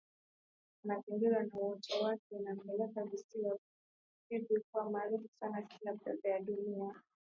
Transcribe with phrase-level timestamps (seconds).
[0.83, 3.57] Mazingira na uoto wake imepelekea visiwa
[4.29, 6.95] hivyo kuwa maarufu sana kila pembe ya dunia